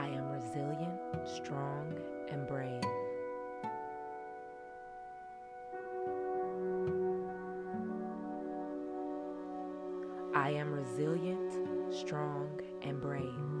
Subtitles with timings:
[0.00, 1.94] I am resilient, strong,
[2.30, 2.82] and brave.
[10.34, 13.59] I am resilient, strong, and brave.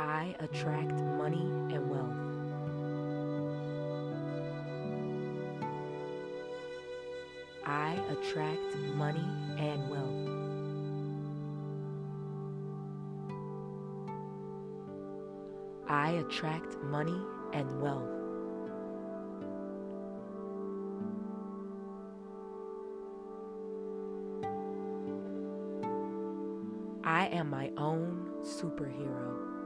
[0.00, 2.16] I attract money and wealth.
[7.66, 9.28] I attract money
[9.58, 10.30] and wealth.
[15.86, 17.20] I attract money
[17.52, 18.08] and wealth.
[27.04, 29.59] I am my own superhero.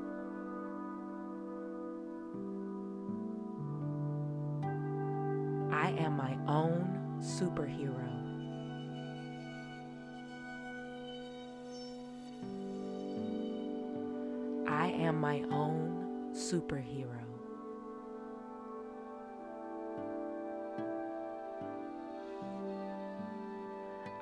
[7.44, 8.08] Superhero.
[14.66, 17.10] I am my own superhero.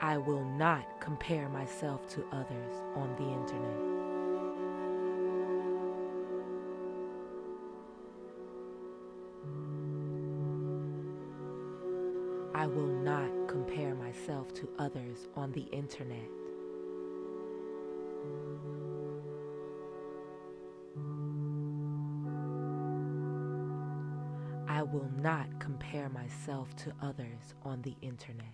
[0.00, 3.91] I will not compare myself to others on the internet.
[14.62, 16.28] To others on the internet.
[24.68, 28.46] I will not compare myself to others on the internet.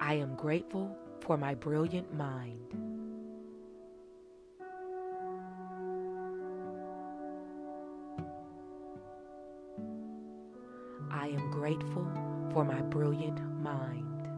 [0.00, 2.85] I am grateful for my brilliant mind.
[12.56, 14.28] For my brilliant mind.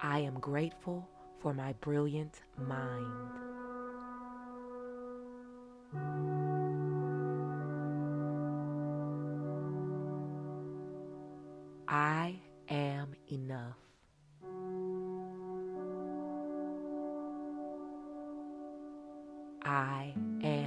[0.00, 1.08] I am grateful
[1.40, 3.06] for my brilliant mind.
[11.86, 12.34] I
[12.68, 13.76] am enough.
[19.64, 20.12] I
[20.42, 20.57] am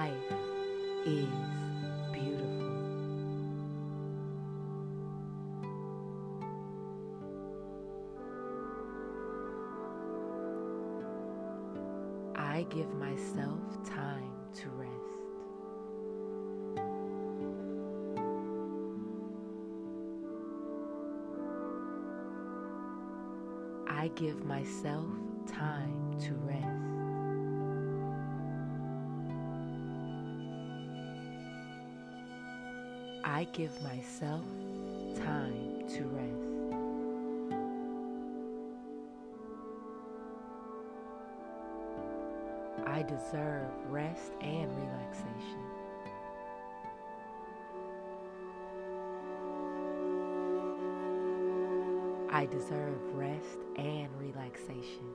[0.00, 0.32] Life
[1.04, 1.28] is
[2.10, 2.72] beautiful.
[12.34, 15.20] I give myself time to rest.
[23.86, 25.04] I give myself
[25.46, 26.89] time to rest.
[33.24, 34.44] I give myself
[35.16, 36.50] time to rest.
[42.86, 45.60] I deserve rest and relaxation.
[52.30, 55.14] I deserve rest and relaxation.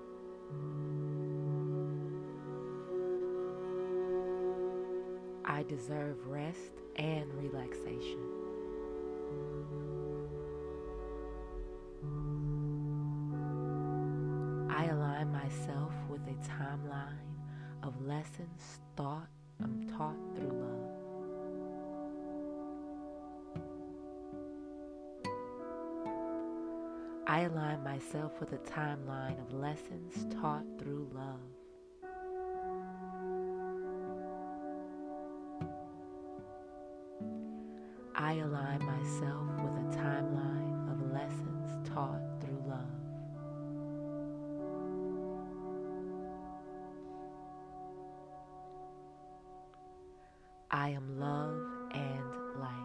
[5.56, 8.20] I deserve rest and relaxation.
[14.70, 17.40] I align myself with a timeline
[17.84, 19.30] of lessons thought
[19.60, 20.92] and taught through love.
[27.28, 31.55] I align myself with a timeline of lessons taught through love.
[38.26, 42.80] I align myself with a timeline of lessons taught through love.
[50.72, 51.62] I am love
[51.94, 52.85] and light.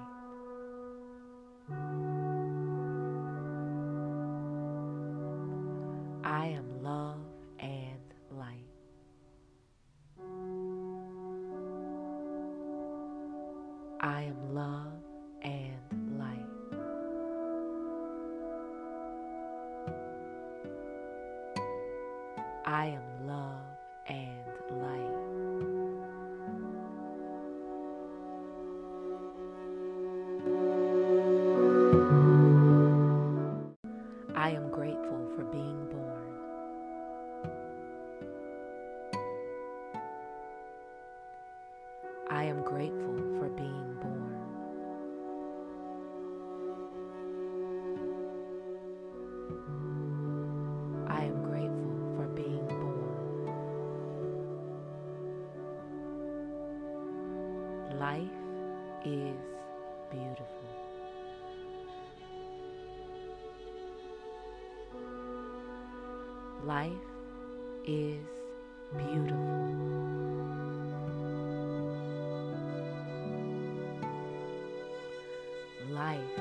[76.01, 76.41] Life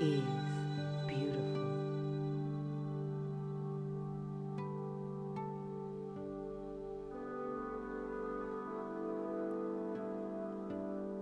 [0.00, 0.22] is
[1.06, 1.68] beautiful.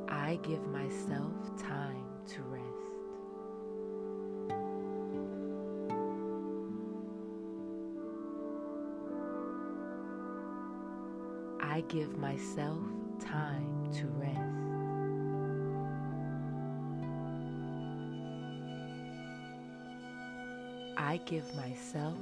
[0.08, 2.86] I give myself time to rest.
[11.60, 12.78] I give myself
[13.18, 14.45] time to rest.
[21.16, 22.18] I give myself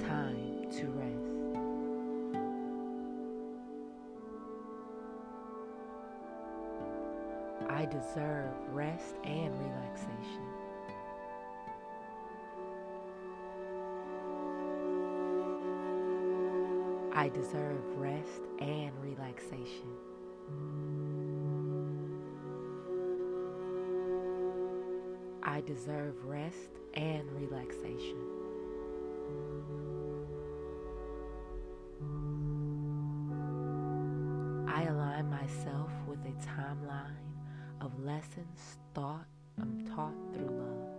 [0.00, 1.30] time to rest.
[7.70, 10.42] I deserve rest and relaxation.
[17.14, 19.94] I deserve rest and relaxation.
[25.56, 28.18] I deserve rest and relaxation.
[34.68, 37.32] I align myself with a timeline
[37.80, 39.24] of lessons thought
[39.56, 40.90] and taught through love.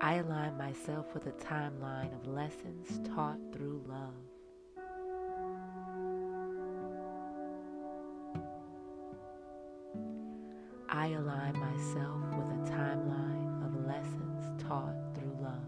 [0.00, 4.31] I align myself with a timeline of lessons taught through love.
[11.02, 15.58] I align myself with a timeline of lessons taught through love.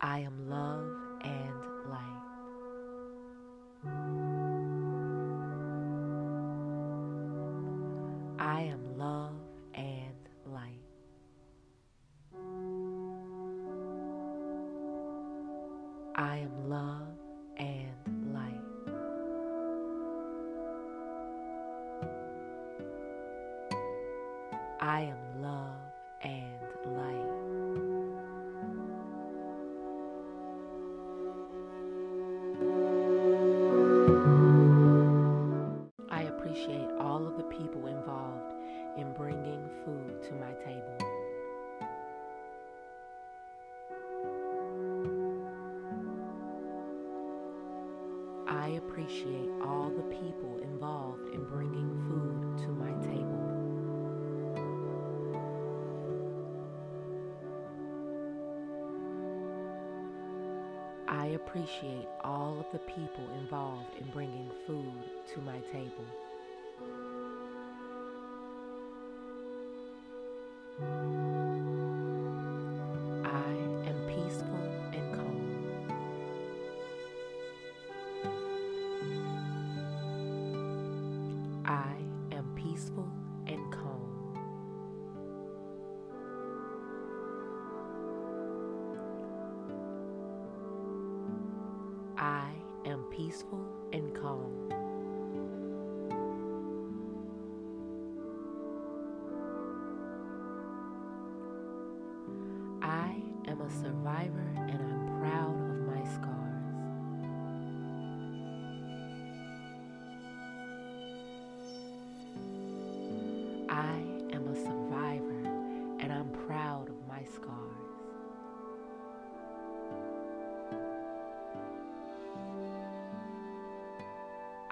[0.00, 0.86] I am love
[1.24, 2.22] and light.
[8.38, 8.87] I am
[48.78, 53.58] appreciate all the people involved in bringing food to my table.
[61.08, 64.92] I appreciate all of the people involved in bringing food
[65.34, 66.04] to my table.
[93.18, 94.87] Peaceful and calm.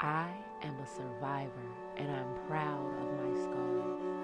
[0.07, 0.31] I
[0.63, 1.51] am a survivor
[1.97, 4.16] and I'm proud of my scars.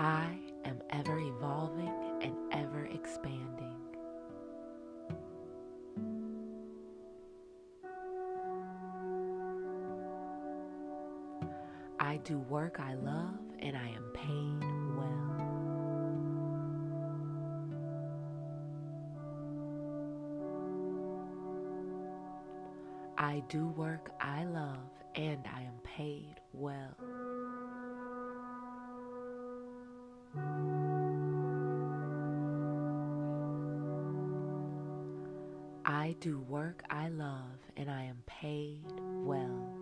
[0.00, 1.92] I am ever evolving
[2.22, 3.76] and ever expanding.
[11.98, 14.64] I do work I love and I am paid
[14.96, 15.20] well.
[23.18, 24.78] I do work I love
[25.14, 26.96] and I am paid well.
[36.20, 38.84] Do work I love and I am paid
[39.24, 39.79] well.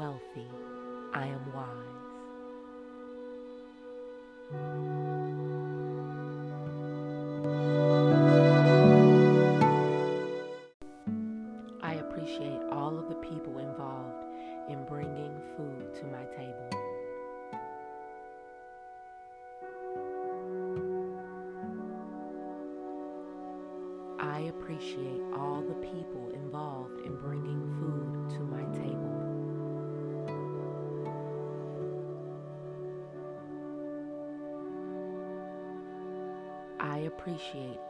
[0.00, 0.48] Wealthy,
[1.12, 2.00] I am wise.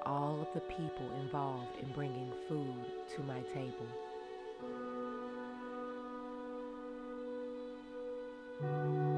[0.07, 3.87] All of the people involved in bringing food to my table.
[8.63, 9.10] I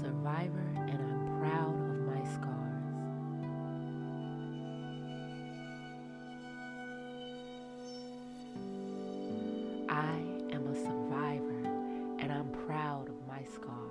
[0.00, 2.84] survivor and I'm proud of my scars.
[9.88, 11.64] I am a survivor
[12.20, 13.88] and I'm proud of my scars.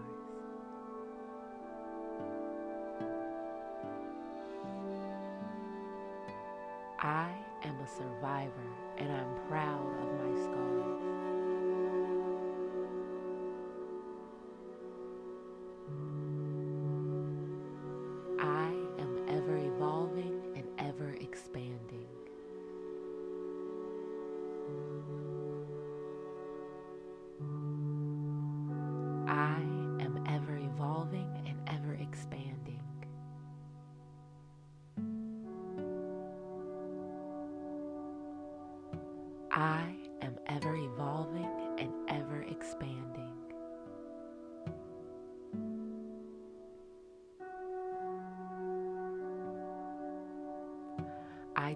[6.99, 7.29] I
[7.63, 8.51] am a survivor
[8.97, 9.96] and I'm proud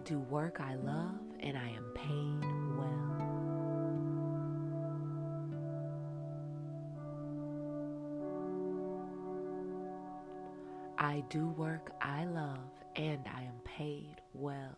[0.03, 2.41] do work I love and I am paid
[2.77, 3.11] well.
[10.97, 12.57] I do work I love
[12.95, 14.75] and I am paid well.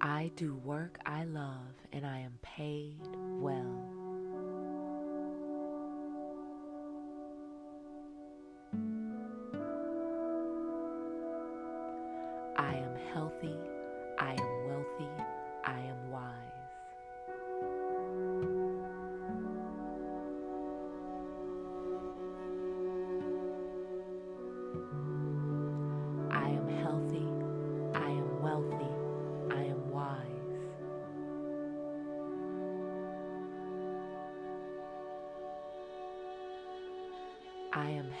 [0.00, 1.54] I do work I love
[1.92, 3.00] and I am paid
[3.40, 3.95] well.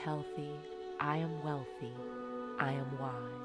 [0.06, 0.52] Healthy,
[1.00, 1.92] I am wealthy,
[2.60, 3.42] I am wise.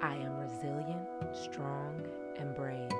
[0.00, 2.02] I am resilient, strong,
[2.38, 2.90] and brave.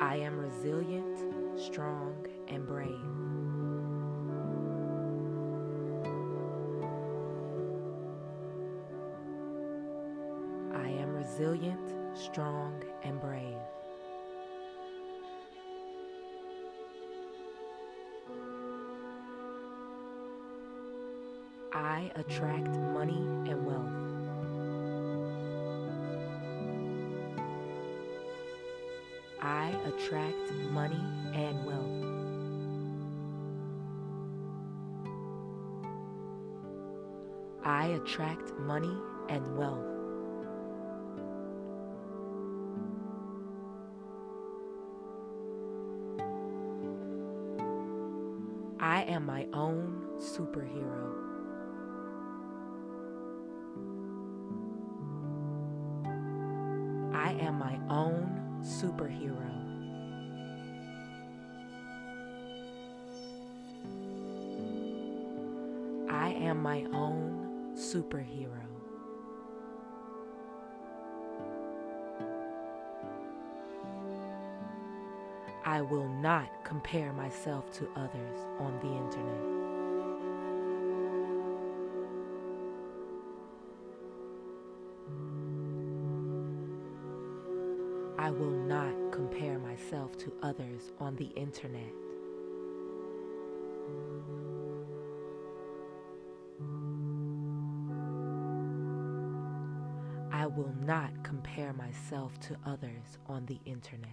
[0.00, 2.14] I am resilient, strong,
[2.46, 3.61] and brave.
[11.42, 13.56] Resilient, strong, and brave.
[21.72, 23.88] I attract money and wealth.
[29.40, 32.12] I attract money and wealth.
[37.64, 38.96] I attract money
[39.28, 40.01] and wealth.
[50.52, 51.14] Superhero.
[57.14, 59.38] I am my own superhero.
[66.10, 68.48] I am my own superhero.
[75.64, 79.61] I will not compare myself to others on the internet.
[90.22, 91.92] To others on the internet.
[100.30, 104.10] I will not compare myself to others on the internet.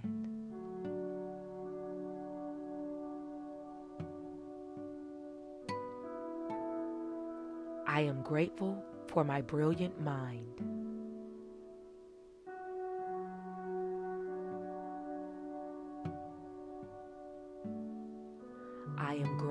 [7.86, 10.79] I am grateful for my brilliant mind.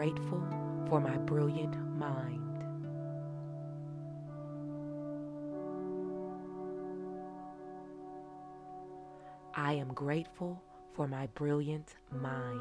[0.08, 0.42] Grateful
[0.88, 2.64] for my brilliant mind.
[9.54, 10.62] I am grateful
[10.94, 12.58] for my brilliant mind.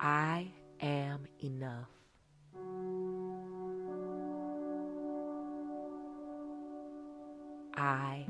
[0.00, 0.50] I
[0.80, 1.86] am enough.
[7.76, 8.24] I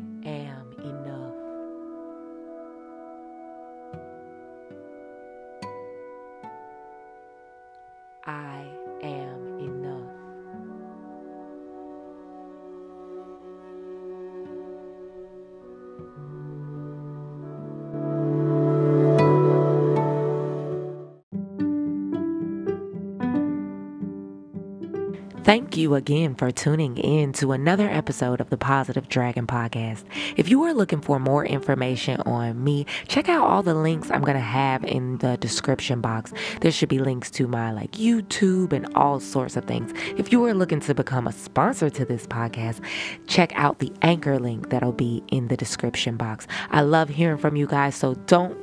[25.46, 30.02] Thank you again for tuning in to another episode of the Positive Dragon Podcast.
[30.36, 34.22] If you are looking for more information on me, check out all the links I'm
[34.22, 36.32] going to have in the description box.
[36.62, 39.92] There should be links to my like YouTube and all sorts of things.
[40.16, 42.80] If you are looking to become a sponsor to this podcast,
[43.28, 46.48] check out the anchor link that'll be in the description box.
[46.70, 48.58] I love hearing from you guys, so don't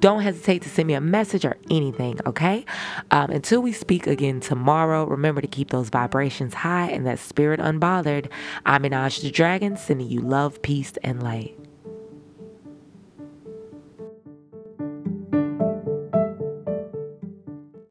[0.00, 2.64] don't hesitate to send me a message or anything, okay?
[3.12, 6.23] Um, until we speak again tomorrow, remember to keep those vibrations
[6.54, 8.30] high and that spirit unbothered.
[8.64, 11.58] I'm Minaj the Dragon, sending you love, peace, and light.